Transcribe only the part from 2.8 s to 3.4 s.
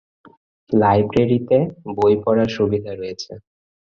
রয়েছে।